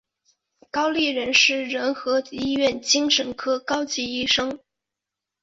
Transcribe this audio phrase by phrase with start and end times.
[0.71, 4.59] 高立仁是仁和医院精神科高级医生。